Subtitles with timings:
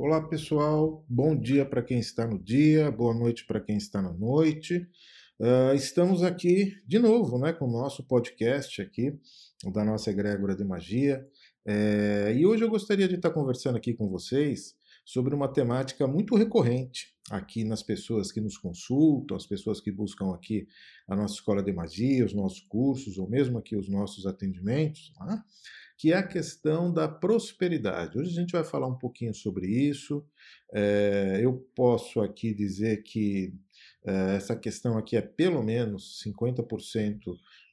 [0.00, 4.12] Olá pessoal, bom dia para quem está no dia, boa noite para quem está na
[4.12, 4.88] noite.
[5.40, 9.18] Uh, estamos aqui de novo, né, com o nosso podcast aqui
[9.72, 11.26] da nossa egrégora de magia.
[11.66, 16.36] É, e hoje eu gostaria de estar conversando aqui com vocês sobre uma temática muito
[16.36, 20.68] recorrente aqui nas pessoas que nos consultam, as pessoas que buscam aqui
[21.08, 25.12] a nossa escola de magia, os nossos cursos, ou mesmo aqui os nossos atendimentos.
[25.26, 25.42] Né?
[25.98, 28.16] Que é a questão da prosperidade.
[28.16, 30.24] Hoje a gente vai falar um pouquinho sobre isso.
[30.72, 33.52] É, eu posso aqui dizer que
[34.06, 37.18] é, essa questão aqui é pelo menos 50%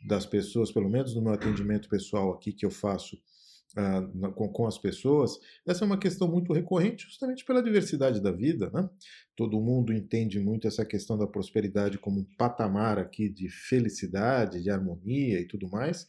[0.07, 3.16] das pessoas, pelo menos no meu atendimento pessoal aqui que eu faço
[3.77, 8.31] uh, com, com, as pessoas, essa é uma questão muito recorrente justamente pela diversidade da
[8.31, 8.70] vida.
[8.73, 8.89] Né?
[9.35, 14.69] Todo mundo entende muito essa questão da prosperidade como um patamar aqui de felicidade, de
[14.69, 16.07] harmonia e tudo mais.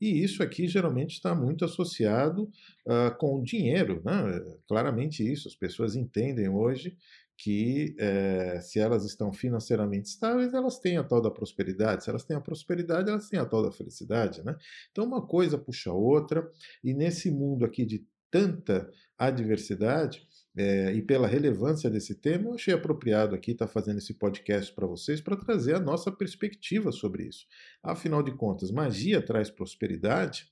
[0.00, 2.44] E isso aqui geralmente está muito associado
[2.86, 4.40] uh, com o dinheiro, né?
[4.68, 5.48] claramente isso.
[5.48, 6.96] As pessoas entendem hoje
[7.38, 12.02] que eh, se elas estão financeiramente estáveis, elas têm a tal da prosperidade.
[12.02, 14.44] Se elas têm a prosperidade, elas têm a tal da felicidade.
[14.44, 14.56] Né?
[14.90, 16.50] Então, uma coisa puxa a outra,
[16.82, 22.74] e nesse mundo aqui de tanta adversidade, é, e pela relevância desse tema, eu achei
[22.74, 27.46] apropriado aqui estar fazendo esse podcast para vocês para trazer a nossa perspectiva sobre isso.
[27.80, 30.50] Afinal de contas, magia traz prosperidade?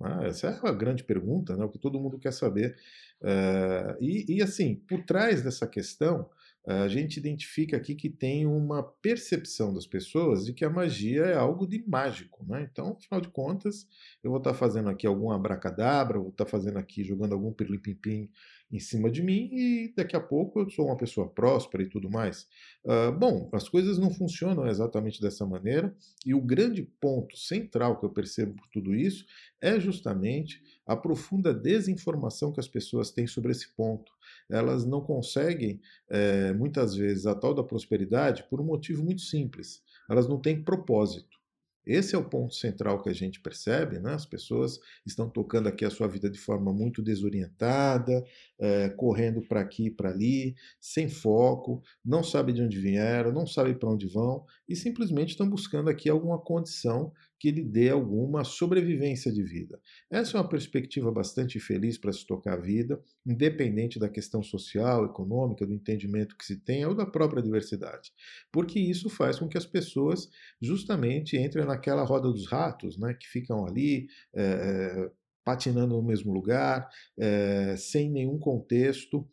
[0.00, 1.64] Ah, essa é a grande pergunta, né?
[1.64, 2.76] o que todo mundo quer saber.
[3.22, 6.28] Uh, e, e, assim, por trás dessa questão,
[6.66, 11.36] a gente identifica aqui que tem uma percepção das pessoas de que a magia é
[11.36, 12.44] algo de mágico.
[12.48, 12.66] Né?
[12.70, 13.86] Então, afinal de contas,
[14.22, 18.30] eu vou estar fazendo aqui algum abracadabra, vou estar fazendo aqui, jogando algum pirlim-pim-pim
[18.70, 22.10] em cima de mim e daqui a pouco eu sou uma pessoa próspera e tudo
[22.10, 22.48] mais.
[22.84, 25.94] Uh, bom, as coisas não funcionam exatamente dessa maneira
[26.26, 29.24] e o grande ponto central que eu percebo por tudo isso
[29.60, 34.12] é justamente a profunda desinformação que as pessoas têm sobre esse ponto.
[34.50, 39.82] Elas não conseguem, é, muitas vezes, a tal da prosperidade por um motivo muito simples.
[40.08, 41.43] Elas não têm propósito.
[41.86, 44.14] Esse é o ponto central que a gente percebe, né?
[44.14, 48.24] As pessoas estão tocando aqui a sua vida de forma muito desorientada,
[48.58, 53.46] é, correndo para aqui e para ali, sem foco, não sabe de onde vieram, não
[53.46, 57.12] sabe para onde vão e simplesmente estão buscando aqui alguma condição
[57.44, 59.78] que lhe dê alguma sobrevivência de vida.
[60.10, 65.04] Essa é uma perspectiva bastante feliz para se tocar a vida, independente da questão social,
[65.04, 68.12] econômica, do entendimento que se tenha ou da própria diversidade.
[68.50, 73.28] Porque isso faz com que as pessoas justamente entrem naquela roda dos ratos, né, que
[73.28, 74.06] ficam ali.
[74.34, 75.10] É,
[75.44, 76.88] patinando no mesmo lugar,
[77.18, 79.28] é, sem nenhum contexto,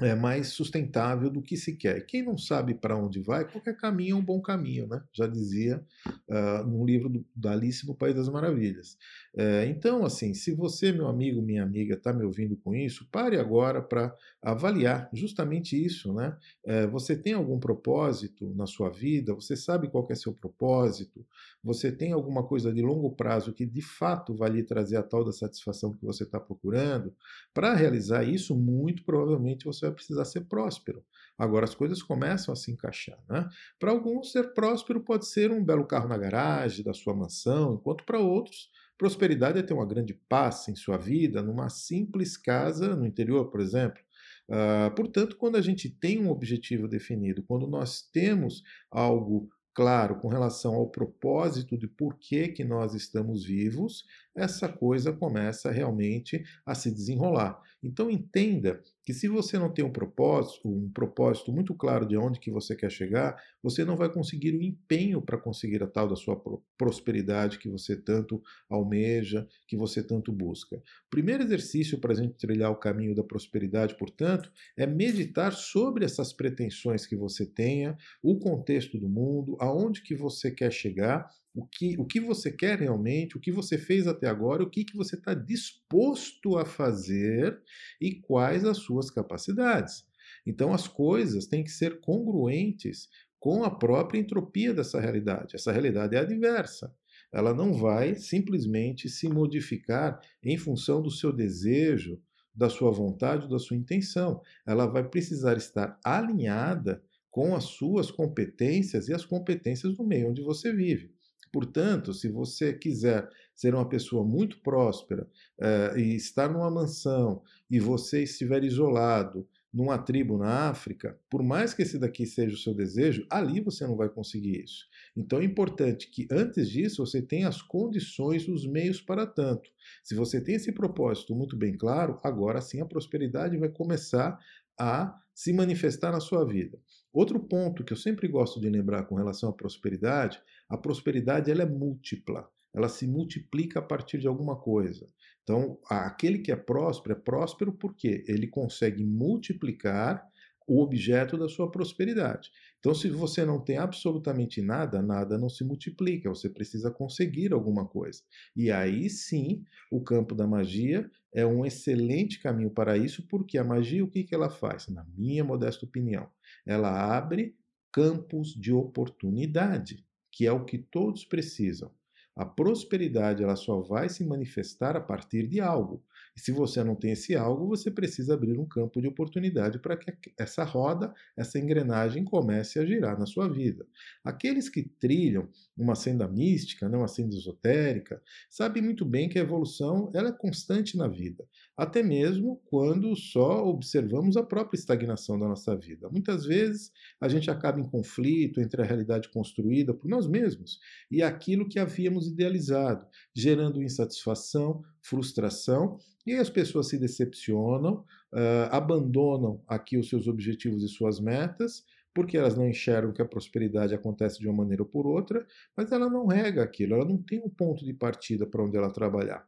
[0.00, 2.04] é, mais sustentável do que se quer.
[2.06, 5.00] Quem não sabe para onde vai, qualquer caminho é um bom caminho, né?
[5.12, 8.98] Já dizia uh, num livro do, da Alice no País das Maravilhas.
[9.36, 13.38] É, então, assim, se você, meu amigo, minha amiga, está me ouvindo com isso, pare
[13.38, 16.36] agora para avaliar justamente isso, né?
[16.64, 19.32] É, você tem algum propósito na sua vida?
[19.34, 21.24] Você sabe qual é seu propósito?
[21.62, 25.24] Você tem alguma coisa de longo prazo que de fato vai lhe trazer a tal
[25.24, 27.14] da satisfação que você está procurando?
[27.52, 31.04] Para realizar isso, muito provavelmente você vai precisar ser próspero.
[31.38, 33.18] Agora as coisas começam a se encaixar.
[33.28, 33.48] Né?
[33.78, 38.04] Para alguns, ser próspero pode ser um belo carro na garagem da sua mansão, enquanto
[38.04, 43.06] para outros, prosperidade é ter uma grande paz em sua vida, numa simples casa no
[43.06, 44.00] interior, por exemplo.
[44.48, 50.28] Uh, portanto, quando a gente tem um objetivo definido, quando nós temos algo claro com
[50.28, 56.74] relação ao propósito de por que, que nós estamos vivos, essa coisa começa realmente a
[56.74, 57.60] se desenrolar.
[57.84, 62.40] Então entenda que se você não tem um propósito, um propósito muito claro de onde
[62.40, 66.16] que você quer chegar, você não vai conseguir o empenho para conseguir a tal da
[66.16, 66.42] sua
[66.78, 70.76] prosperidade que você tanto almeja, que você tanto busca.
[70.76, 76.04] O primeiro exercício para a gente trilhar o caminho da prosperidade, portanto, é meditar sobre
[76.04, 81.64] essas pretensões que você tenha, o contexto do mundo, aonde que você quer chegar o
[81.66, 84.96] que, o que você quer realmente, o que você fez até agora, o que, que
[84.96, 87.60] você está disposto a fazer
[88.00, 90.04] e quais as suas capacidades.
[90.44, 93.08] Então, as coisas têm que ser congruentes
[93.38, 95.54] com a própria entropia dessa realidade.
[95.54, 96.92] Essa realidade é adversa.
[97.32, 102.20] Ela não vai simplesmente se modificar em função do seu desejo,
[102.54, 104.40] da sua vontade, da sua intenção.
[104.66, 110.40] Ela vai precisar estar alinhada com as suas competências e as competências do meio onde
[110.40, 111.12] você vive.
[111.54, 115.22] Portanto, se você quiser ser uma pessoa muito próspera
[115.60, 121.72] uh, e estar numa mansão e você estiver isolado numa tribo na África, por mais
[121.72, 124.88] que esse daqui seja o seu desejo, ali você não vai conseguir isso.
[125.16, 129.70] Então é importante que antes disso você tenha as condições, os meios para tanto.
[130.02, 134.36] Se você tem esse propósito muito bem claro, agora sim a prosperidade vai começar
[134.76, 136.80] a se manifestar na sua vida.
[137.14, 141.62] Outro ponto que eu sempre gosto de lembrar com relação à prosperidade, a prosperidade ela
[141.62, 145.08] é múltipla, ela se multiplica a partir de alguma coisa.
[145.44, 150.26] Então, aquele que é próspero é próspero porque ele consegue multiplicar
[150.66, 152.50] o objeto da sua prosperidade.
[152.84, 157.88] Então, se você não tem absolutamente nada, nada não se multiplica, você precisa conseguir alguma
[157.88, 158.20] coisa.
[158.54, 163.64] E aí sim, o campo da magia é um excelente caminho para isso, porque a
[163.64, 164.86] magia, o que, que ela faz?
[164.88, 166.28] Na minha modesta opinião,
[166.66, 167.56] ela abre
[167.90, 171.90] campos de oportunidade, que é o que todos precisam.
[172.36, 176.04] A prosperidade ela só vai se manifestar a partir de algo.
[176.36, 179.96] E se você não tem esse algo, você precisa abrir um campo de oportunidade para
[179.96, 183.86] que essa roda, essa engrenagem comece a girar na sua vida.
[184.24, 188.20] Aqueles que trilham uma senda mística, né, uma senda esotérica,
[188.50, 191.44] sabem muito bem que a evolução ela é constante na vida,
[191.76, 196.08] até mesmo quando só observamos a própria estagnação da nossa vida.
[196.08, 200.78] Muitas vezes a gente acaba em conflito entre a realidade construída por nós mesmos
[201.10, 209.62] e aquilo que havíamos idealizado, gerando insatisfação, frustração e as pessoas se decepcionam, uh, abandonam
[209.66, 211.84] aqui os seus objetivos e suas metas,
[212.14, 215.44] porque elas não enxergam que a prosperidade acontece de uma maneira ou por outra,
[215.76, 218.90] mas ela não rega aquilo, ela não tem um ponto de partida para onde ela
[218.90, 219.46] trabalhar.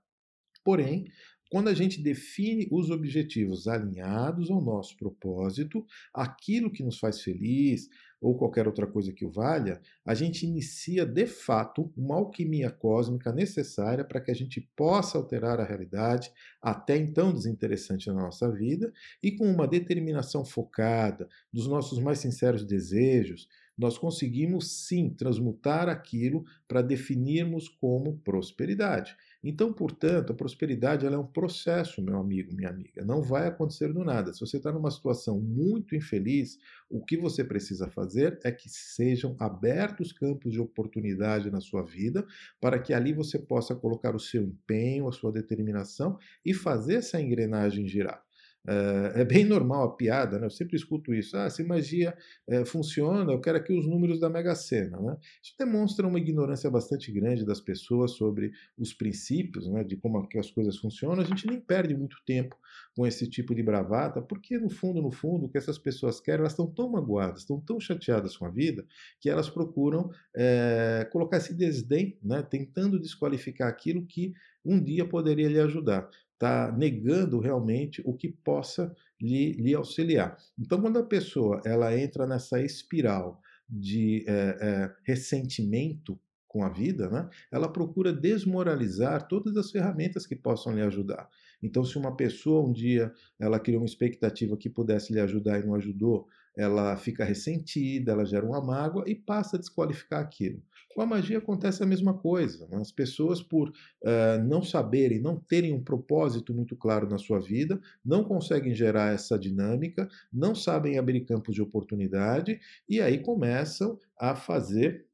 [0.65, 1.07] Porém,
[1.51, 7.89] quando a gente define os objetivos alinhados ao nosso propósito, aquilo que nos faz feliz,
[8.21, 13.33] ou qualquer outra coisa que o valha, a gente inicia de fato uma alquimia cósmica
[13.33, 18.93] necessária para que a gente possa alterar a realidade, até então desinteressante na nossa vida,
[19.23, 26.45] e com uma determinação focada dos nossos mais sinceros desejos, nós conseguimos sim transmutar aquilo
[26.67, 29.15] para definirmos como prosperidade.
[29.49, 33.05] Então, portanto, a prosperidade é um processo, meu amigo, minha amiga.
[33.05, 34.33] Não vai acontecer do nada.
[34.33, 36.59] Se você está numa situação muito infeliz,
[36.91, 42.27] o que você precisa fazer é que sejam abertos campos de oportunidade na sua vida,
[42.61, 47.21] para que ali você possa colocar o seu empenho, a sua determinação e fazer essa
[47.21, 48.26] engrenagem girar.
[48.67, 50.47] É, bem normal a piada, né?
[50.47, 51.37] eu sempre escuto isso.
[51.37, 52.17] Ah, se magia
[52.49, 54.99] é, funciona, eu quero aqui os números da Mega Sena.
[55.01, 55.17] Né?
[55.43, 60.51] Isso demonstra uma ignorância bastante grande das pessoas sobre os princípios né, de como as
[60.51, 61.23] coisas funcionam.
[61.23, 62.57] A gente nem perde muito tempo
[62.97, 66.41] com esse tipo de bravata, porque no fundo, no fundo, o que essas pessoas querem,
[66.41, 68.85] elas estão tão magoadas, estão tão chateadas com a vida,
[69.21, 74.33] que elas procuram é, colocar esse desdém, né, tentando desqualificar aquilo que
[74.65, 80.37] um dia poderia lhe ajudar está negando realmente o que possa lhe, lhe, auxiliar.
[80.59, 87.09] Então, quando a pessoa ela entra nessa espiral de é, é, ressentimento com a vida,
[87.11, 91.29] né, ela procura desmoralizar todas as ferramentas que possam lhe ajudar.
[91.63, 95.67] Então, se uma pessoa um dia ela criou uma expectativa que pudesse lhe ajudar e
[95.67, 100.63] não ajudou, ela fica ressentida, ela gera uma mágoa e passa a desqualificar aquilo.
[100.97, 102.67] Com a magia acontece a mesma coisa.
[102.69, 102.79] Né?
[102.79, 107.79] As pessoas, por uh, não saberem, não terem um propósito muito claro na sua vida,
[108.03, 112.59] não conseguem gerar essa dinâmica, não sabem abrir campos de oportunidade
[112.89, 115.05] e aí começam a fazer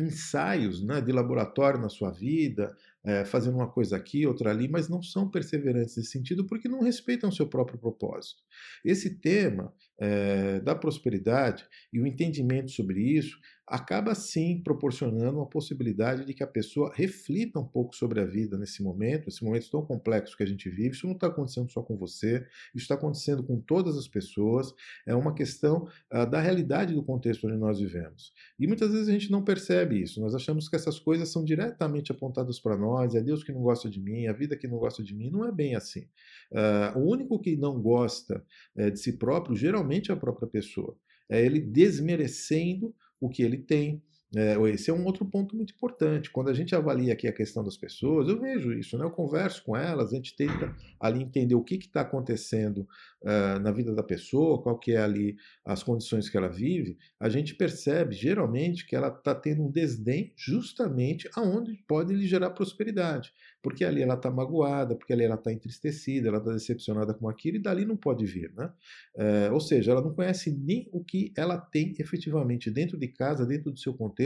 [0.00, 2.74] ensaios né, de laboratório na sua vida,
[3.04, 6.82] é, fazendo uma coisa aqui, outra ali, mas não são perseverantes nesse sentido porque não
[6.82, 8.40] respeitam o seu próprio propósito.
[8.84, 13.38] Esse tema é, da prosperidade e o entendimento sobre isso
[13.72, 18.58] acaba sim proporcionando uma possibilidade de que a pessoa reflita um pouco sobre a vida
[18.58, 20.90] nesse momento, esse momento tão complexo que a gente vive.
[20.90, 24.74] Isso não está acontecendo só com você, isso está acontecendo com todas as pessoas.
[25.06, 28.34] É uma questão uh, da realidade do contexto onde nós vivemos.
[28.60, 30.20] E muitas vezes a gente não percebe isso.
[30.20, 33.14] Nós achamos que essas coisas são diretamente apontadas para nós.
[33.14, 35.30] É Deus que não gosta de mim, a vida que não gosta de mim.
[35.30, 36.02] Não é bem assim.
[36.52, 38.44] Uh, o único que não gosta
[38.76, 40.94] uh, de si próprio, geralmente, é a própria pessoa.
[41.26, 44.02] É ele desmerecendo o que ele tem.
[44.34, 46.30] É, esse é um outro ponto muito importante.
[46.30, 49.04] Quando a gente avalia aqui a questão das pessoas, eu vejo isso, né?
[49.04, 52.88] eu converso com elas, a gente tenta ali entender o que está acontecendo
[53.22, 57.28] uh, na vida da pessoa, qual que é ali as condições que ela vive, a
[57.28, 63.32] gente percebe geralmente que ela está tendo um desdém justamente aonde pode lhe gerar prosperidade
[63.62, 67.56] porque ali ela está magoada, porque ali ela está entristecida, ela está decepcionada com aquilo
[67.56, 68.70] e dali não pode vir, né?
[69.16, 73.46] É, ou seja, ela não conhece nem o que ela tem efetivamente dentro de casa,
[73.46, 74.21] dentro do seu contexto,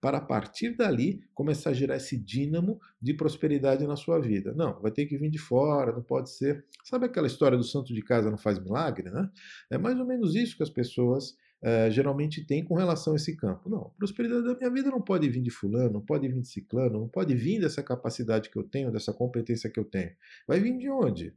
[0.00, 4.52] para a partir dali começar a gerar esse dínamo de prosperidade na sua vida.
[4.54, 6.64] Não, vai ter que vir de fora, não pode ser.
[6.84, 9.30] Sabe aquela história do santo de casa não faz milagre, né?
[9.70, 11.30] É mais ou menos isso que as pessoas
[11.62, 13.68] uh, geralmente tem com relação a esse campo.
[13.68, 17.00] Não, prosperidade da minha vida não pode vir de fulano, não pode vir de ciclano,
[17.00, 20.12] não pode vir dessa capacidade que eu tenho, dessa competência que eu tenho.
[20.46, 21.34] Vai vir de onde?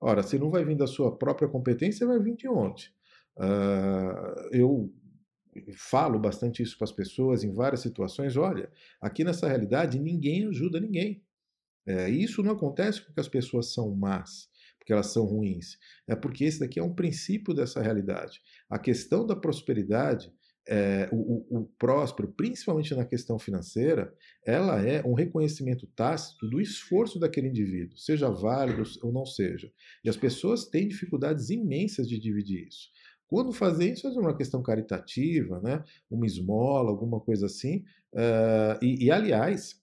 [0.00, 2.92] Ora, se não vai vir da sua própria competência, vai vir de onde?
[3.36, 4.92] Uh, eu
[5.76, 8.36] falo bastante isso para as pessoas em várias situações.
[8.36, 11.22] Olha, aqui nessa realidade ninguém ajuda ninguém.
[11.86, 15.76] É, isso não acontece porque as pessoas são más, porque elas são ruins.
[16.06, 18.40] É porque esse daqui é um princípio dessa realidade.
[18.70, 20.32] A questão da prosperidade,
[20.66, 24.14] é, o, o, o próspero, principalmente na questão financeira,
[24.46, 29.70] ela é um reconhecimento tácito do esforço daquele indivíduo, seja válido ou não seja.
[30.04, 32.90] E as pessoas têm dificuldades imensas de dividir isso.
[33.32, 35.82] Quando fazer isso, é uma questão caritativa, né?
[36.10, 37.78] uma esmola, alguma coisa assim.
[38.12, 39.80] Uh, e, e, aliás,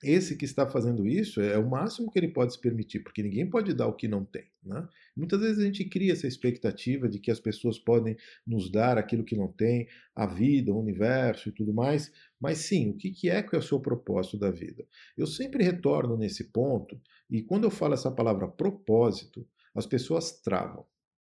[0.00, 3.50] esse que está fazendo isso é o máximo que ele pode se permitir, porque ninguém
[3.50, 4.44] pode dar o que não tem.
[4.62, 4.86] Né?
[5.16, 9.24] Muitas vezes a gente cria essa expectativa de que as pessoas podem nos dar aquilo
[9.24, 13.42] que não tem, a vida, o universo e tudo mais, mas sim, o que é
[13.42, 14.86] que é o seu propósito da vida?
[15.18, 16.96] Eu sempre retorno nesse ponto,
[17.28, 20.86] e quando eu falo essa palavra propósito, as pessoas travam.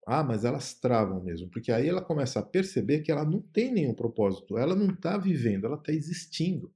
[0.06, 3.72] Ah, mas elas travam mesmo, porque aí ela começa a perceber que ela não tem
[3.72, 6.72] nenhum propósito, ela não está vivendo, ela está existindo.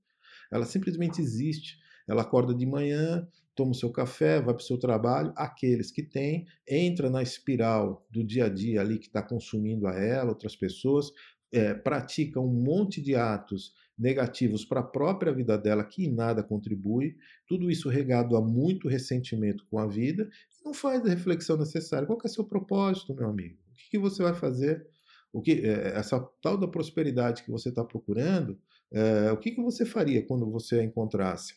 [0.51, 1.77] Ela simplesmente existe.
[2.07, 5.31] Ela acorda de manhã, toma o seu café, vai para o seu trabalho.
[5.35, 9.93] Aqueles que têm, entra na espiral do dia a dia ali que está consumindo a
[9.93, 11.11] ela, outras pessoas,
[11.51, 16.41] é, pratica um monte de atos negativos para a própria vida dela que em nada
[16.41, 20.29] contribui, tudo isso regado a muito ressentimento com a vida,
[20.69, 22.05] não faz a reflexão necessária.
[22.05, 23.57] Qual é o seu propósito, meu amigo?
[23.71, 24.87] O que, que você vai fazer?
[25.33, 28.59] O que é, essa tal da prosperidade que você está procurando,
[28.91, 31.55] é, o que, que você faria quando você a encontrasse?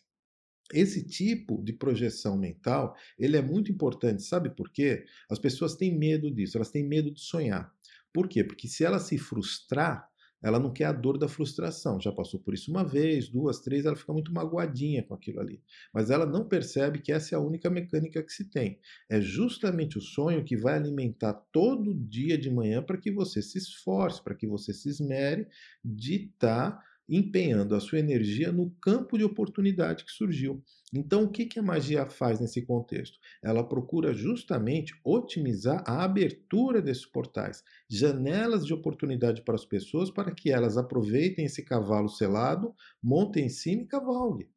[0.72, 5.04] Esse tipo de projeção mental, ele é muito importante, sabe por quê?
[5.30, 7.70] As pessoas têm medo disso, elas têm medo de sonhar.
[8.12, 8.42] Por quê?
[8.42, 10.08] Porque se ela se frustrar,
[10.42, 12.00] ela não quer a dor da frustração.
[12.00, 15.62] Já passou por isso uma vez, duas, três, ela fica muito magoadinha com aquilo ali.
[15.92, 18.78] Mas ela não percebe que essa é a única mecânica que se tem.
[19.08, 23.58] É justamente o sonho que vai alimentar todo dia de manhã para que você se
[23.58, 25.46] esforce, para que você se esmere
[25.84, 26.72] de estar.
[26.72, 30.62] Tá empenhando a sua energia no campo de oportunidade que surgiu.
[30.92, 33.18] Então, o que, a magia faz nesse contexto?
[33.42, 40.34] Ela procura justamente otimizar a abertura desses portais, janelas de oportunidade para as pessoas, para
[40.34, 44.48] que elas aproveitem esse cavalo selado, montem em cima e cavalguem.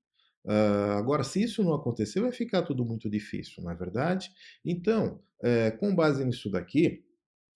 [0.45, 4.29] Uh, agora, se isso não acontecer, vai ficar tudo muito difícil, não é verdade?
[4.63, 7.04] Então, é, com base nisso daqui,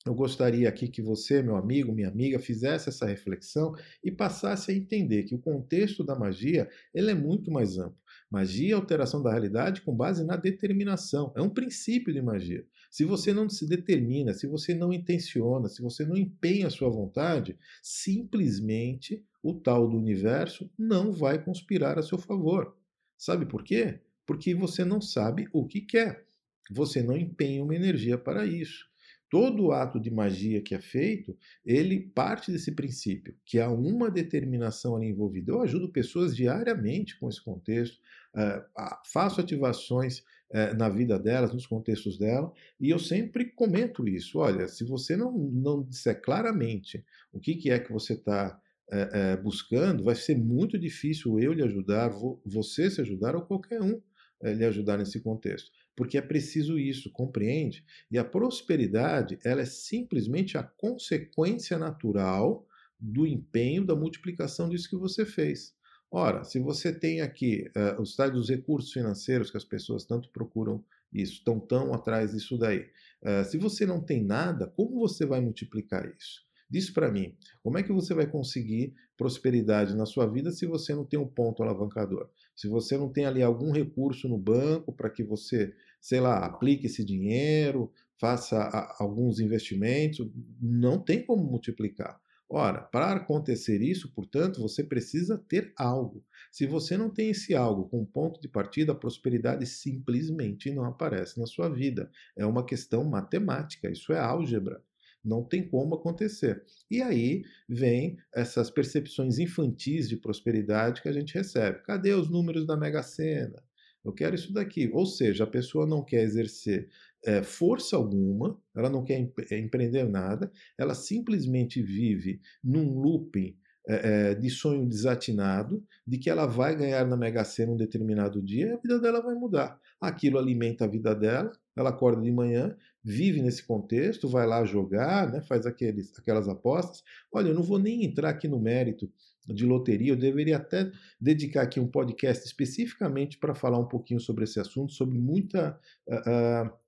[0.05, 4.73] eu gostaria aqui que você, meu amigo, minha amiga, fizesse essa reflexão e passasse a
[4.73, 7.97] entender que o contexto da magia ele é muito mais amplo.
[8.31, 11.33] Magia é alteração da realidade com base na determinação.
[11.35, 12.65] É um princípio de magia.
[12.89, 16.89] Se você não se determina, se você não intenciona, se você não empenha a sua
[16.89, 22.75] vontade, simplesmente o tal do universo não vai conspirar a seu favor.
[23.17, 23.99] Sabe por quê?
[24.25, 26.25] Porque você não sabe o que quer.
[26.71, 28.88] Você não empenha uma energia para isso.
[29.29, 34.95] Todo ato de magia que é feito, ele parte desse princípio, que há uma determinação
[34.95, 35.51] ali envolvida.
[35.51, 37.99] Eu ajudo pessoas diariamente com esse contexto,
[38.35, 40.19] uh, faço ativações
[40.49, 44.39] uh, na vida delas, nos contextos dela, e eu sempre comento isso.
[44.39, 48.59] Olha, se você não, não disser claramente o que, que é que você está
[48.91, 52.09] uh, buscando, vai ser muito difícil eu lhe ajudar,
[52.43, 54.01] você se ajudar ou qualquer um
[54.41, 55.69] lhe ajudar nesse contexto
[55.99, 57.83] porque é preciso isso, compreende?
[58.09, 62.65] E a prosperidade, ela é simplesmente a consequência natural
[62.97, 65.75] do empenho, da multiplicação disso que você fez.
[66.09, 70.81] Ora, se você tem aqui uh, os dos recursos financeiros que as pessoas tanto procuram
[71.11, 72.87] isso, estão tão atrás disso daí.
[73.21, 76.47] Uh, se você não tem nada, como você vai multiplicar isso?
[76.69, 80.93] Diz para mim, como é que você vai conseguir prosperidade na sua vida se você
[80.93, 82.29] não tem um ponto alavancador?
[82.55, 86.87] Se você não tem ali algum recurso no banco para que você sei lá, aplique
[86.87, 88.57] esse dinheiro, faça
[88.99, 90.29] alguns investimentos,
[90.61, 92.19] não tem como multiplicar.
[92.51, 96.25] Ora, para acontecer isso, portanto, você precisa ter algo.
[96.51, 101.39] Se você não tem esse algo com ponto de partida, a prosperidade simplesmente não aparece
[101.39, 102.09] na sua vida.
[102.35, 104.83] É uma questão matemática, isso é álgebra.
[105.23, 106.63] Não tem como acontecer.
[106.89, 111.83] E aí vem essas percepções infantis de prosperidade que a gente recebe.
[111.83, 113.61] Cadê os números da Mega Sena?
[114.03, 114.89] Eu quero isso daqui.
[114.93, 116.89] Ou seja, a pessoa não quer exercer
[117.25, 124.35] é, força alguma, ela não quer eh, empreender nada, ela simplesmente vive num looping é,
[124.35, 128.71] de sonho desatinado, de que ela vai ganhar na Mega Sena um determinado dia e
[128.71, 129.79] a vida dela vai mudar.
[129.99, 135.31] Aquilo alimenta a vida dela, ela acorda de manhã, vive nesse contexto, vai lá jogar,
[135.31, 137.03] né, faz aqueles, aquelas apostas.
[137.31, 139.11] Olha, eu não vou nem entrar aqui no mérito
[139.47, 144.43] de loteria, eu deveria até dedicar aqui um podcast especificamente para falar um pouquinho sobre
[144.43, 145.79] esse assunto, sobre muita.
[146.07, 146.79] Uh, uh,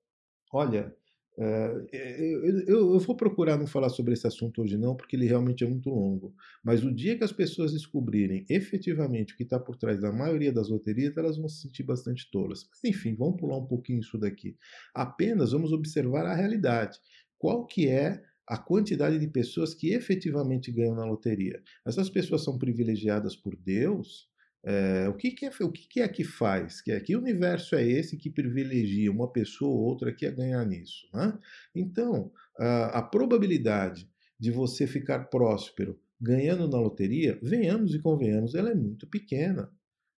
[0.52, 0.94] Olha,
[1.38, 5.26] é, eu, eu, eu, vou procurar não falar sobre esse assunto hoje, não, porque ele
[5.26, 6.34] realmente é muito longo.
[6.62, 10.52] Mas o dia que as pessoas descobrirem efetivamente o que está por trás da maioria
[10.52, 12.68] das loterias, elas vão se sentir bastante tolas.
[12.70, 14.58] Mas enfim, vamos pular um pouquinho isso daqui.
[14.94, 16.98] Apenas vamos observar a realidade.
[17.38, 21.62] Qual que é a quantidade de pessoas que efetivamente ganham na loteria?
[21.86, 24.30] Essas pessoas são privilegiadas por Deus?
[24.64, 26.80] É, o que, que, é, o que, que, é que faz?
[26.80, 30.64] Que, é, que universo é esse que privilegia uma pessoa ou outra que a ganhar
[30.64, 31.08] nisso?
[31.12, 31.36] Né?
[31.74, 34.08] Então, a, a probabilidade
[34.38, 39.68] de você ficar próspero ganhando na loteria, venhamos e convenhamos, ela é muito pequena.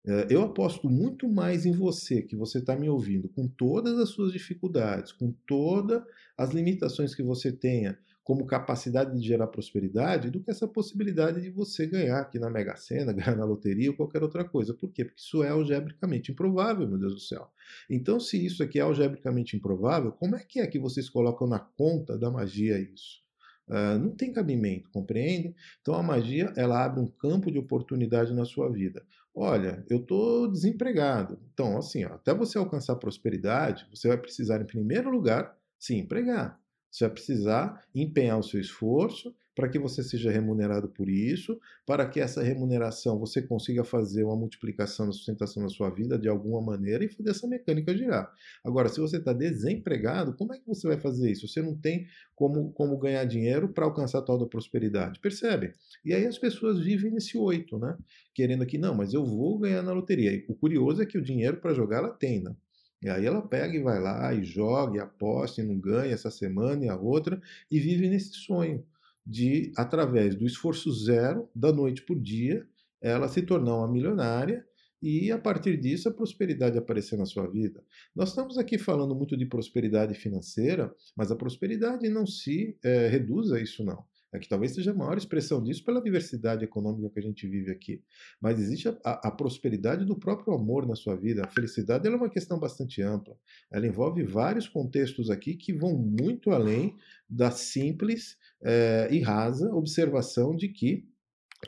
[0.06, 4.10] É, eu aposto muito mais em você, que você está me ouvindo, com todas as
[4.10, 6.04] suas dificuldades, com todas
[6.38, 11.50] as limitações que você tenha, como capacidade de gerar prosperidade do que essa possibilidade de
[11.50, 14.74] você ganhar aqui na Mega Sena, ganhar na loteria ou qualquer outra coisa.
[14.74, 15.04] Por quê?
[15.04, 17.50] Porque isso é algebricamente improvável, meu Deus do céu.
[17.90, 21.60] Então, se isso aqui é algebricamente improvável, como é que é que vocês colocam na
[21.60, 23.22] conta da magia isso?
[23.68, 25.56] Uh, não tem cabimento, compreende?
[25.82, 29.06] Então a magia ela abre um campo de oportunidade na sua vida.
[29.34, 31.40] Olha, eu estou desempregado.
[31.54, 36.62] Então, assim, ó, até você alcançar prosperidade, você vai precisar, em primeiro lugar, se empregar.
[36.94, 42.08] Você vai precisar empenhar o seu esforço para que você seja remunerado por isso, para
[42.08, 46.62] que essa remuneração você consiga fazer uma multiplicação da sustentação da sua vida de alguma
[46.62, 48.32] maneira e fazer essa mecânica girar.
[48.64, 51.48] Agora, se você está desempregado, como é que você vai fazer isso?
[51.48, 55.20] Você não tem como, como ganhar dinheiro para alcançar a prosperidade.
[55.20, 55.74] Percebe?
[56.04, 57.98] E aí as pessoas vivem nesse oito, né?
[58.34, 60.32] Querendo que, não, mas eu vou ganhar na loteria.
[60.32, 62.56] E o curioso é que o dinheiro para jogar ela tem, né?
[63.04, 66.32] E aí ela pega e vai lá e joga, e aposta, e não ganha essa
[66.32, 68.86] semana e a outra, e vive nesse sonho
[69.26, 72.66] de, através do esforço zero, da noite por dia,
[73.02, 74.66] ela se tornar uma milionária
[75.02, 77.84] e, a partir disso, a prosperidade aparecer na sua vida.
[78.16, 83.52] Nós estamos aqui falando muito de prosperidade financeira, mas a prosperidade não se é, reduz
[83.52, 84.06] a isso, não.
[84.34, 87.70] É que talvez seja a maior expressão disso pela diversidade econômica que a gente vive
[87.72, 88.02] aqui.
[88.42, 91.44] Mas existe a, a, prosperidade do próprio amor na sua vida.
[91.46, 93.38] A felicidade é uma questão bastante ampla.
[93.72, 96.98] Ela envolve vários contextos aqui que vão muito além
[97.30, 101.08] da simples é, e rasa observação de que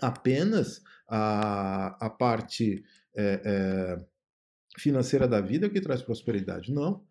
[0.01, 2.84] apenas a, a parte
[3.15, 4.06] é, é,
[4.78, 6.73] financeira da vida é o que traz prosperidade.
[6.73, 7.04] Não.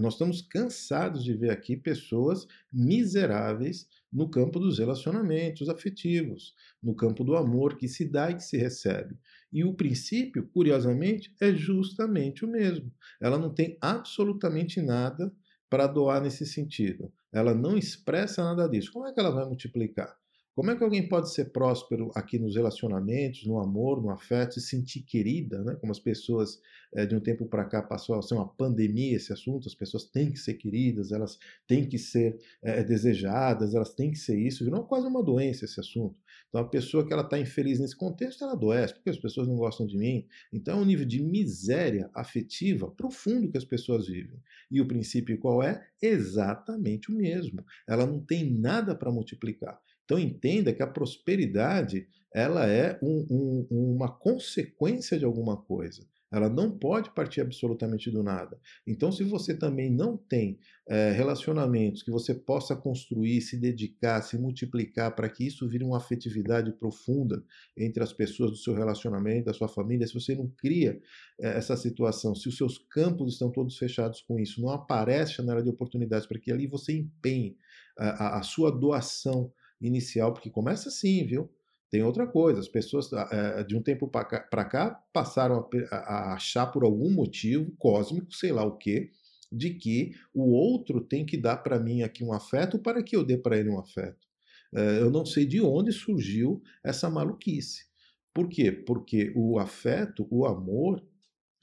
[0.00, 7.24] Nós estamos cansados de ver aqui pessoas miseráveis no campo dos relacionamentos afetivos, no campo
[7.24, 9.16] do amor que se dá e que se recebe.
[9.52, 12.92] E o princípio, curiosamente, é justamente o mesmo.
[13.20, 15.32] Ela não tem absolutamente nada
[15.68, 17.12] para doar nesse sentido.
[17.32, 18.92] Ela não expressa nada disso.
[18.92, 20.16] Como é que ela vai multiplicar?
[20.58, 24.60] Como é que alguém pode ser próspero aqui nos relacionamentos, no amor, no afeto, se
[24.60, 25.76] sentir querida, né?
[25.76, 26.60] Como as pessoas
[26.92, 30.06] é, de um tempo para cá passou a ser uma pandemia esse assunto, as pessoas
[30.06, 34.64] têm que ser queridas, elas têm que ser é, desejadas, elas têm que ser isso,
[34.64, 36.16] virou quase uma doença esse assunto.
[36.48, 39.54] Então a pessoa que ela está infeliz nesse contexto, ela adoece, porque as pessoas não
[39.54, 40.26] gostam de mim.
[40.52, 44.42] Então é um nível de miséria afetiva profundo que as pessoas vivem.
[44.68, 45.86] E o princípio qual é?
[46.02, 47.64] Exatamente o mesmo.
[47.86, 49.80] Ela não tem nada para multiplicar.
[50.08, 53.26] Então entenda que a prosperidade ela é um,
[53.70, 56.02] um, uma consequência de alguma coisa.
[56.30, 58.58] Ela não pode partir absolutamente do nada.
[58.86, 64.38] Então, se você também não tem é, relacionamentos que você possa construir, se dedicar, se
[64.38, 67.42] multiplicar para que isso vire uma afetividade profunda
[67.76, 71.00] entre as pessoas do seu relacionamento, da sua família, se você não cria
[71.40, 75.62] é, essa situação, se os seus campos estão todos fechados com isso, não aparece janela
[75.62, 77.56] de oportunidades para que ali você empenhe
[77.98, 81.50] a, a, a sua doação inicial, porque começa assim, viu?
[81.90, 86.84] Tem outra coisa, as pessoas é, de um tempo para cá, passaram a, achar por
[86.84, 89.10] algum motivo cósmico, sei lá o quê,
[89.50, 93.24] de que o outro tem que dar para mim aqui um afeto para que eu
[93.24, 94.28] dê para ele um afeto.
[94.74, 97.86] É, eu não sei de onde surgiu essa maluquice.
[98.34, 98.70] Por quê?
[98.70, 101.02] Porque o afeto, o amor,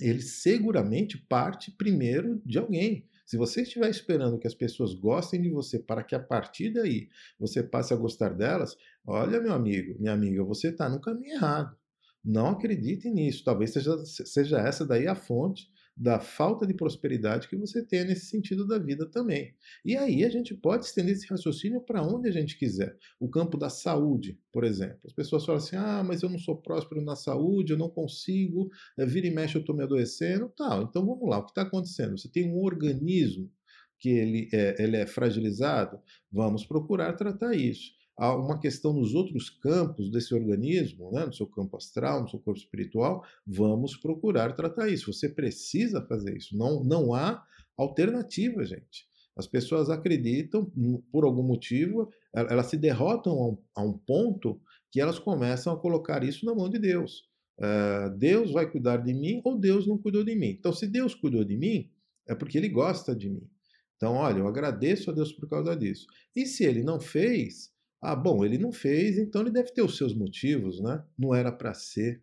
[0.02, 3.08] ele seguramente parte primeiro de alguém.
[3.26, 7.10] Se você estiver esperando que as pessoas gostem de você para que a partir daí
[7.40, 11.76] você passe a gostar delas, olha, meu amigo, minha amiga, você está no caminho errado.
[12.24, 13.44] Não acredite nisso.
[13.44, 18.26] Talvez seja, seja essa daí a fonte da falta de prosperidade que você tem nesse
[18.26, 19.56] sentido da vida também.
[19.84, 22.98] E aí a gente pode estender esse raciocínio para onde a gente quiser.
[23.20, 25.00] O campo da saúde, por exemplo.
[25.06, 28.70] As pessoas falam assim: ah, mas eu não sou próspero na saúde, eu não consigo,
[28.98, 30.52] eh, vira e mexe, eu estou me adoecendo.
[30.58, 30.84] Tal.
[30.84, 32.18] Então vamos lá, o que está acontecendo?
[32.18, 33.50] Você tem um organismo
[33.98, 36.00] que ele é, ele é fragilizado,
[36.32, 37.92] vamos procurar tratar isso.
[38.18, 42.40] Há uma questão nos outros campos desse organismo, né, no seu campo astral, no seu
[42.40, 45.12] corpo espiritual, vamos procurar tratar isso.
[45.12, 46.58] Você precisa fazer isso.
[46.58, 47.44] Não, não há
[47.78, 49.06] alternativa, gente.
[49.36, 50.72] As pessoas acreditam,
[51.12, 55.78] por algum motivo, elas se derrotam a um, a um ponto que elas começam a
[55.78, 57.28] colocar isso na mão de Deus.
[57.58, 60.50] Uh, Deus vai cuidar de mim ou Deus não cuidou de mim.
[60.50, 61.90] Então, se Deus cuidou de mim,
[62.28, 63.46] é porque Ele gosta de mim.
[63.98, 66.06] Então, olha, eu agradeço a Deus por causa disso.
[66.34, 67.75] E se Ele não fez,
[68.12, 71.04] ah, bom, Ele não fez, então Ele deve ter os seus motivos, né?
[71.18, 72.22] Não era para ser.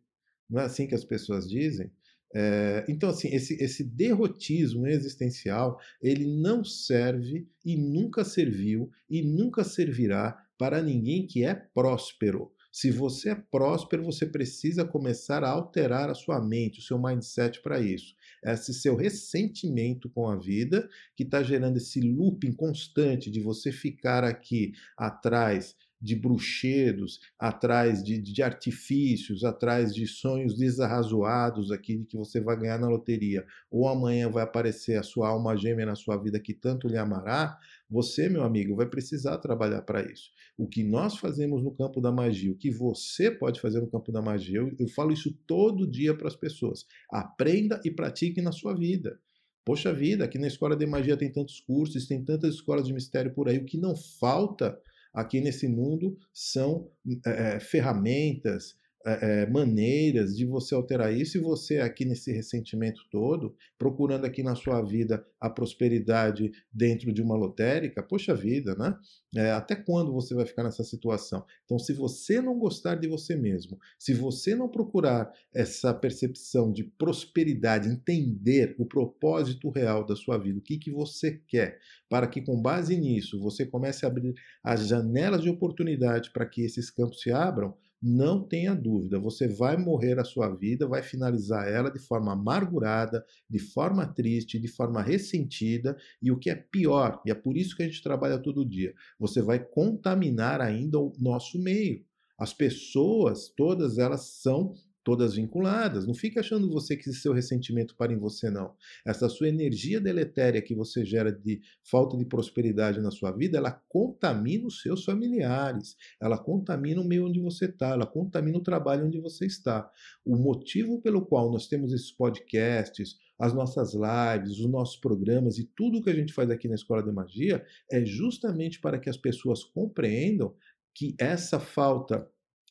[0.48, 1.90] Não é assim que as pessoas dizem?
[2.34, 9.62] É, então, assim, esse, esse derrotismo existencial, ele não serve e nunca serviu e nunca
[9.64, 12.50] servirá para ninguém que é próspero.
[12.72, 17.60] Se você é próspero, você precisa começar a alterar a sua mente, o seu mindset
[17.60, 18.14] para isso.
[18.42, 24.24] Esse seu ressentimento com a vida, que está gerando esse looping constante de você ficar
[24.24, 32.16] aqui atrás de bruxedos, atrás de, de, artifícios, atrás de sonhos desarrazoados aqui de que
[32.16, 36.16] você vai ganhar na loteria, ou amanhã vai aparecer a sua alma gêmea na sua
[36.16, 37.56] vida que tanto lhe amará,
[37.92, 40.30] você, meu amigo, vai precisar trabalhar para isso.
[40.56, 44.10] O que nós fazemos no campo da magia, o que você pode fazer no campo
[44.10, 46.86] da magia, eu, eu falo isso todo dia para as pessoas.
[47.10, 49.20] Aprenda e pratique na sua vida.
[49.62, 53.34] Poxa vida, aqui na Escola de Magia tem tantos cursos, tem tantas escolas de mistério
[53.34, 54.76] por aí, o que não falta
[55.12, 56.90] aqui nesse mundo são
[57.26, 64.24] é, ferramentas, é, maneiras de você alterar isso e você aqui nesse ressentimento todo, procurando
[64.24, 68.96] aqui na sua vida a prosperidade dentro de uma lotérica, poxa vida, né?
[69.34, 71.44] É, até quando você vai ficar nessa situação?
[71.64, 76.84] Então, se você não gostar de você mesmo, se você não procurar essa percepção de
[76.84, 82.42] prosperidade, entender o propósito real da sua vida, o que, que você quer, para que
[82.42, 87.22] com base nisso você comece a abrir as janelas de oportunidade para que esses campos
[87.22, 92.00] se abram, não tenha dúvida, você vai morrer a sua vida, vai finalizar ela de
[92.00, 97.34] forma amargurada, de forma triste, de forma ressentida, e o que é pior, e é
[97.34, 102.04] por isso que a gente trabalha todo dia, você vai contaminar ainda o nosso meio.
[102.36, 106.06] As pessoas, todas elas são todas vinculadas.
[106.06, 108.74] Não fique achando você que seu ressentimento para em você, não.
[109.06, 113.72] Essa sua energia deletéria que você gera de falta de prosperidade na sua vida, ela
[113.88, 119.06] contamina os seus familiares, ela contamina o meio onde você está, ela contamina o trabalho
[119.06, 119.90] onde você está.
[120.24, 125.64] O motivo pelo qual nós temos esses podcasts, as nossas lives, os nossos programas e
[125.64, 129.16] tudo que a gente faz aqui na Escola de Magia é justamente para que as
[129.16, 130.54] pessoas compreendam
[130.94, 132.28] que essa falta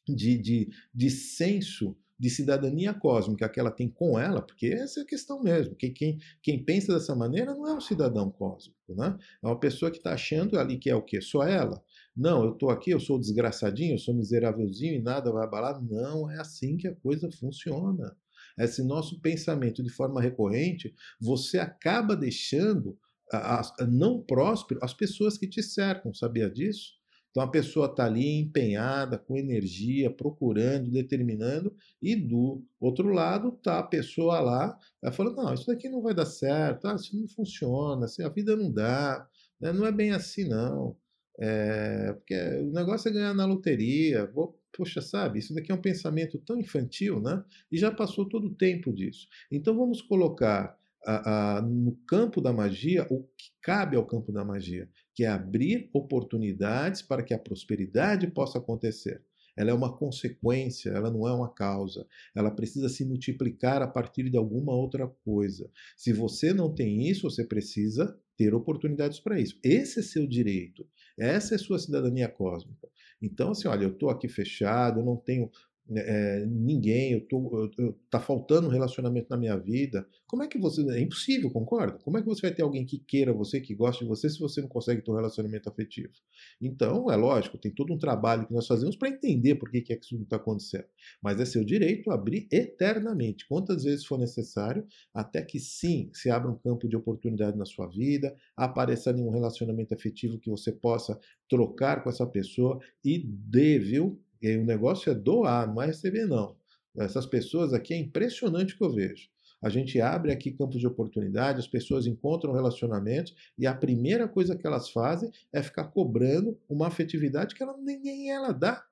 [0.07, 5.03] de, de, de senso de cidadania cósmica que ela tem com ela, porque essa é
[5.03, 5.75] a questão mesmo.
[5.75, 9.17] Quem, quem, quem pensa dessa maneira não é um cidadão cósmico, né?
[9.43, 11.19] É uma pessoa que está achando ali que é o quê?
[11.19, 11.83] Só ela.
[12.15, 15.81] Não, eu estou aqui, eu sou desgraçadinho, eu sou miserávelzinho e nada vai abalar.
[15.81, 18.15] Não, é assim que a coisa funciona.
[18.55, 22.95] Esse nosso pensamento de forma recorrente, você acaba deixando
[23.33, 27.00] a, a, não próspero as pessoas que te cercam, sabia disso?
[27.31, 33.79] Então a pessoa está ali empenhada, com energia, procurando, determinando, e do outro lado está
[33.79, 37.27] a pessoa lá, ela falando, não, isso daqui não vai dar certo, ah, isso não
[37.27, 39.27] funciona, assim, a vida não dá,
[39.59, 39.71] né?
[39.71, 40.95] não é bem assim não.
[41.39, 45.81] É, porque o negócio é ganhar na loteria, vou, poxa, sabe, isso daqui é um
[45.81, 47.43] pensamento tão infantil, né?
[47.71, 49.27] E já passou todo o tempo disso.
[49.49, 54.87] Então vamos colocar a, no campo da magia o que cabe ao campo da magia
[55.13, 59.23] que é abrir oportunidades para que a prosperidade possa acontecer.
[59.57, 62.07] Ela é uma consequência, ela não é uma causa.
[62.33, 65.69] Ela precisa se multiplicar a partir de alguma outra coisa.
[65.97, 69.59] Se você não tem isso, você precisa ter oportunidades para isso.
[69.63, 70.87] Esse é seu direito.
[71.19, 72.87] Essa é sua cidadania cósmica.
[73.21, 75.51] Então, assim, olha, eu estou aqui fechado, eu não tenho
[75.93, 80.07] é, ninguém, eu tô, eu, eu, tá faltando um relacionamento na minha vida.
[80.25, 80.81] Como é que você.
[80.91, 81.97] É impossível, concorda?
[81.99, 84.39] Como é que você vai ter alguém que queira você, que goste de você, se
[84.39, 86.13] você não consegue ter um relacionamento afetivo?
[86.61, 89.93] Então, é lógico, tem todo um trabalho que nós fazemos para entender por que, que
[89.93, 90.85] é que isso não está acontecendo.
[91.21, 96.49] Mas é seu direito abrir eternamente, quantas vezes for necessário, até que sim se abra
[96.49, 101.19] um campo de oportunidade na sua vida, apareça ali um relacionamento afetivo que você possa
[101.49, 104.21] trocar com essa pessoa e dê, viu?
[104.41, 106.55] E o negócio é doar, não é receber, não.
[106.97, 109.29] Essas pessoas aqui é impressionante que eu vejo.
[109.61, 114.57] A gente abre aqui campos de oportunidade, as pessoas encontram relacionamentos e a primeira coisa
[114.57, 118.83] que elas fazem é ficar cobrando uma afetividade que ela, nem ela dá.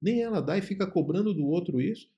[0.00, 2.08] Nem ela dá e fica cobrando do outro isso.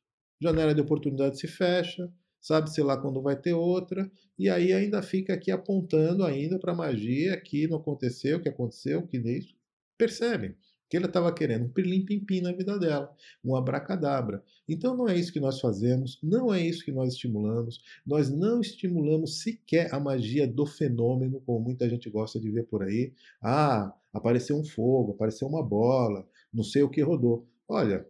[0.40, 2.08] Janela de oportunidade se fecha,
[2.40, 6.76] sabe-se lá quando vai ter outra, e aí ainda fica aqui apontando ainda para a
[6.76, 9.56] magia que não aconteceu, que aconteceu, que nem isso.
[9.96, 10.54] Percebem?
[10.88, 14.42] Que ele estava querendo um pirlim-pim-pim na vida dela, um abracadabra.
[14.68, 17.82] Então não é isso que nós fazemos, não é isso que nós estimulamos.
[18.06, 22.82] Nós não estimulamos sequer a magia do fenômeno, como muita gente gosta de ver por
[22.82, 23.12] aí.
[23.42, 27.46] Ah, apareceu um fogo, apareceu uma bola, não sei o que rodou.
[27.68, 28.06] Olha,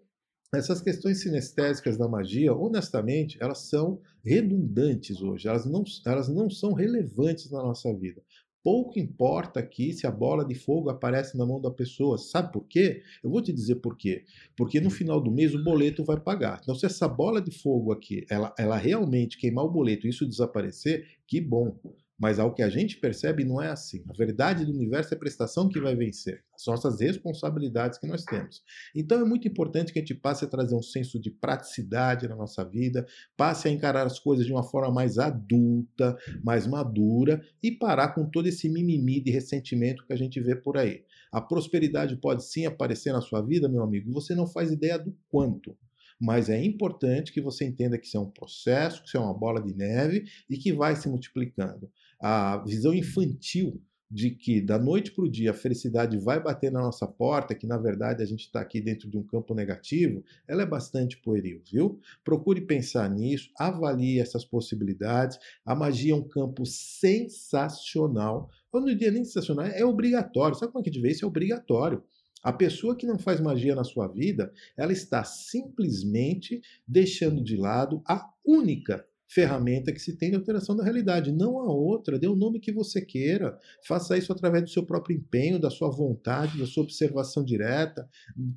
[0.54, 6.72] essas questões sinestésicas da magia, honestamente, elas são redundantes hoje, elas não, elas não são
[6.72, 8.22] relevantes na nossa vida.
[8.70, 12.18] Pouco importa aqui se a bola de fogo aparece na mão da pessoa.
[12.18, 13.02] Sabe por quê?
[13.24, 14.26] Eu vou te dizer por quê.
[14.54, 16.60] Porque no final do mês o boleto vai pagar.
[16.62, 20.26] Então, se essa bola de fogo aqui, ela, ela realmente queimar o boleto e isso
[20.26, 21.80] desaparecer, que bom.
[22.18, 24.02] Mas ao que a gente percebe, não é assim.
[24.08, 26.42] A verdade do universo é a prestação que vai vencer.
[26.56, 28.60] São nossas responsabilidades que nós temos.
[28.92, 32.34] Então é muito importante que a gente passe a trazer um senso de praticidade na
[32.34, 37.70] nossa vida, passe a encarar as coisas de uma forma mais adulta, mais madura e
[37.70, 41.04] parar com todo esse mimimi de ressentimento que a gente vê por aí.
[41.30, 44.98] A prosperidade pode sim aparecer na sua vida, meu amigo, e você não faz ideia
[44.98, 45.76] do quanto
[46.20, 49.32] mas é importante que você entenda que isso é um processo, que isso é uma
[49.32, 51.88] bola de neve e que vai se multiplicando
[52.20, 56.80] a visão infantil de que da noite para o dia a felicidade vai bater na
[56.80, 60.62] nossa porta, que na verdade a gente está aqui dentro de um campo negativo, ela
[60.62, 62.00] é bastante pueril, viu?
[62.24, 65.38] Procure pensar nisso, avalie essas possibilidades.
[65.64, 68.48] A magia é um campo sensacional.
[68.72, 70.56] Eu não diria nem sensacional, é obrigatório.
[70.56, 71.24] Sabe como é que a gente vê isso?
[71.24, 72.02] É obrigatório.
[72.42, 78.00] A pessoa que não faz magia na sua vida, ela está simplesmente deixando de lado
[78.06, 82.18] a única ferramenta que se tem de alteração da realidade, não a outra.
[82.18, 83.58] Dê o nome que você queira.
[83.86, 88.08] Faça isso através do seu próprio empenho, da sua vontade, da sua observação direta,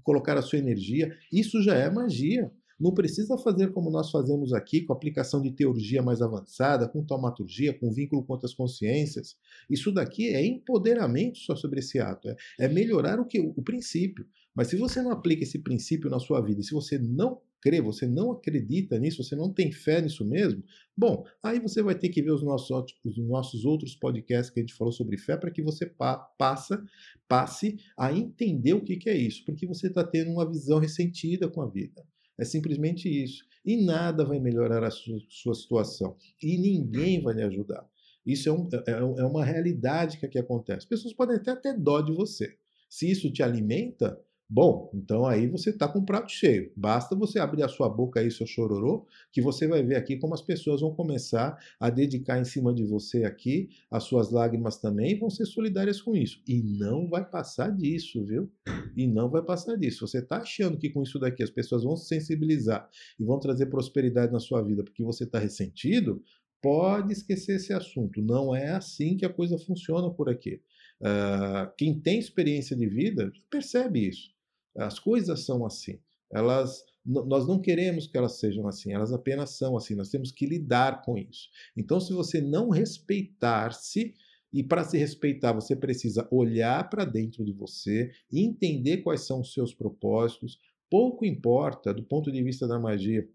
[0.04, 1.14] colocar a sua energia.
[1.32, 2.52] Isso já é magia.
[2.80, 7.78] Não precisa fazer como nós fazemos aqui, com aplicação de teologia mais avançada, com taumaturgia,
[7.78, 9.38] com vínculo com outras consciências.
[9.70, 14.26] Isso daqui é empoderamento só sobre esse ato, é, é melhorar o que o princípio.
[14.56, 18.08] Mas se você não aplica esse princípio na sua vida, se você não crê, você
[18.08, 20.64] não acredita nisso, você não tem fé nisso mesmo,
[20.98, 22.70] bom, aí você vai ter que ver os nossos,
[23.06, 26.84] os nossos outros podcasts que a gente falou sobre fé para que você pa passa,
[27.28, 31.48] passe a entender o que, que é isso, porque você está tendo uma visão ressentida
[31.48, 32.04] com a vida.
[32.38, 33.44] É simplesmente isso.
[33.64, 36.18] E nada vai melhorar a sua, sua situação.
[36.42, 37.88] E ninguém vai lhe ajudar.
[38.26, 40.80] Isso é, um, é, é uma realidade que aqui acontece.
[40.80, 42.56] As pessoas podem até ter dó de você.
[42.90, 44.20] Se isso te alimenta,
[44.54, 46.74] Bom, então aí você está com o prato cheio.
[46.76, 50.34] Basta você abrir a sua boca aí, seu chororô, que você vai ver aqui como
[50.34, 55.18] as pessoas vão começar a dedicar em cima de você aqui as suas lágrimas também
[55.18, 56.44] vão ser solidárias com isso.
[56.46, 58.52] E não vai passar disso, viu?
[58.94, 60.06] E não vai passar disso.
[60.06, 63.68] Você está achando que com isso daqui as pessoas vão se sensibilizar e vão trazer
[63.68, 66.22] prosperidade na sua vida porque você está ressentido?
[66.62, 68.22] Pode esquecer esse assunto.
[68.22, 70.62] Não é assim que a coisa funciona por aqui.
[71.00, 74.41] Uh, quem tem experiência de vida percebe isso.
[74.78, 76.00] As coisas são assim.
[76.32, 79.96] Elas nós não queremos que elas sejam assim, elas apenas são assim.
[79.96, 81.50] Nós temos que lidar com isso.
[81.76, 84.14] Então, se você não respeitar-se,
[84.54, 89.54] e para se respeitar, você precisa olhar para dentro de você, entender quais são os
[89.54, 90.60] seus propósitos.
[90.90, 93.28] Pouco importa, do ponto de vista da magia,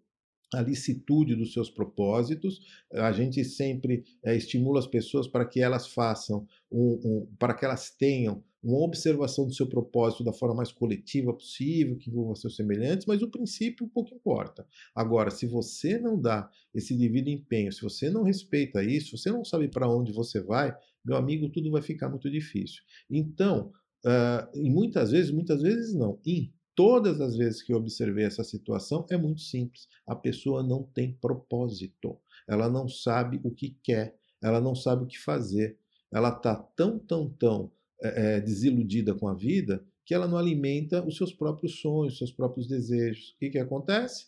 [0.54, 2.60] a licitude dos seus propósitos.
[2.92, 7.64] A gente sempre é, estimula as pessoas para que elas façam, um, um, para que
[7.64, 12.56] elas tenham uma observação do seu propósito da forma mais coletiva possível, que envolva seus
[12.56, 14.66] semelhantes, mas o princípio pouco importa.
[14.94, 19.44] Agora, se você não dá esse devido empenho, se você não respeita isso, você não
[19.44, 22.82] sabe para onde você vai, meu amigo, tudo vai ficar muito difícil.
[23.08, 23.70] Então,
[24.04, 28.42] uh, e muitas vezes, muitas vezes não, em todas as vezes que eu observei essa
[28.42, 29.86] situação, é muito simples.
[30.06, 35.06] A pessoa não tem propósito, ela não sabe o que quer, ela não sabe o
[35.06, 35.78] que fazer,
[36.12, 41.16] ela está tão, tão, tão é, desiludida com a vida que ela não alimenta os
[41.16, 43.30] seus próprios sonhos, os seus próprios desejos.
[43.30, 44.26] O que, que acontece?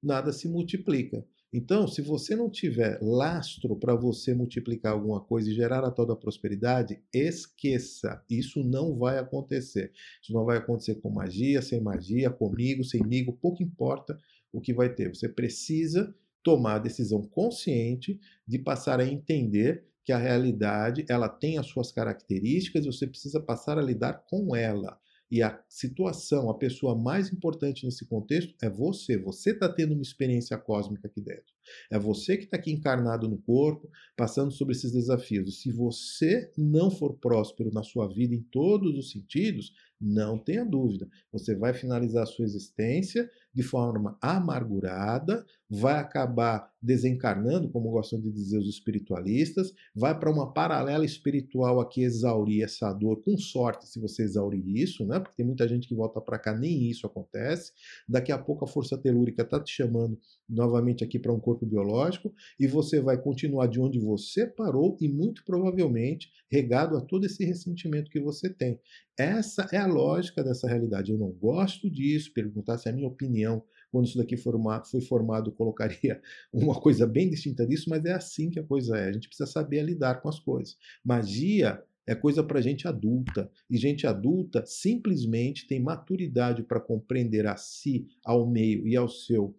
[0.00, 1.26] Nada se multiplica.
[1.52, 6.06] Então, se você não tiver lastro para você multiplicar alguma coisa e gerar a tal
[6.06, 8.22] da prosperidade, esqueça.
[8.28, 9.92] Isso não vai acontecer.
[10.22, 14.18] Isso não vai acontecer com magia, sem magia, comigo, semigo, pouco importa
[14.52, 15.08] o que vai ter.
[15.08, 21.58] Você precisa tomar a decisão consciente de passar a entender que a realidade ela tem
[21.58, 24.96] as suas características e você precisa passar a lidar com ela.
[25.28, 29.18] E a situação, a pessoa mais importante nesse contexto é você.
[29.18, 31.52] Você está tendo uma experiência cósmica aqui dentro.
[31.90, 35.48] É você que está aqui encarnado no corpo, passando sobre esses desafios.
[35.48, 40.64] E se você não for próspero na sua vida em todos os sentidos, não tenha
[40.64, 48.20] dúvida, você vai finalizar a sua existência de forma amargurada, vai acabar desencarnando, como gostam
[48.20, 53.88] de dizer os espiritualistas, vai para uma paralela espiritual aqui exaurir essa dor, com sorte
[53.88, 55.18] se você exaurir isso, né?
[55.18, 57.72] Porque tem muita gente que volta para cá, nem isso acontece.
[58.06, 62.32] Daqui a pouco a força telúrica está te chamando novamente aqui para um corpo biológico
[62.60, 67.42] e você vai continuar de onde você parou e muito provavelmente regado a todo esse
[67.44, 68.78] ressentimento que você tem.
[69.18, 71.10] Essa é a lógica dessa realidade.
[71.10, 72.32] Eu não gosto disso.
[72.34, 73.45] Perguntar se é a minha opinião
[73.90, 76.20] quando isso daqui foi formado, colocaria
[76.52, 79.08] uma coisa bem distinta disso, mas é assim que a coisa é.
[79.08, 80.76] A gente precisa saber lidar com as coisas.
[81.04, 83.50] Magia é coisa para gente adulta.
[83.68, 89.56] E gente adulta simplesmente tem maturidade para compreender a si, ao meio e ao seu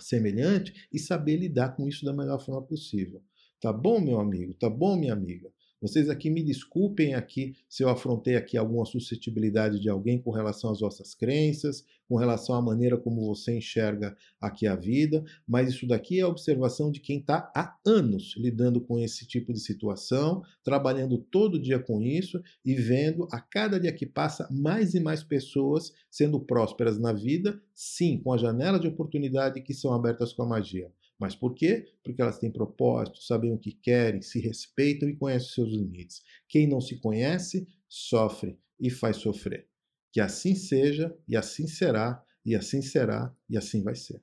[0.00, 3.22] semelhante e saber lidar com isso da melhor forma possível.
[3.60, 4.54] Tá bom, meu amigo?
[4.54, 5.50] Tá bom, minha amiga?
[5.80, 10.72] Vocês aqui me desculpem aqui se eu afrontei aqui alguma suscetibilidade de alguém com relação
[10.72, 15.86] às vossas crenças, com relação à maneira como você enxerga aqui a vida, mas isso
[15.86, 20.42] daqui é a observação de quem está há anos lidando com esse tipo de situação,
[20.64, 25.22] trabalhando todo dia com isso e vendo a cada dia que passa mais e mais
[25.22, 30.42] pessoas sendo prósperas na vida, sim, com a janela de oportunidade que são abertas com
[30.42, 30.90] a magia.
[31.18, 31.84] Mas por quê?
[32.04, 36.22] Porque elas têm propósito, sabem o que querem, se respeitam e conhecem os seus limites.
[36.48, 39.68] Quem não se conhece, sofre e faz sofrer.
[40.12, 44.22] Que assim seja, e assim será, e assim será, e assim vai ser.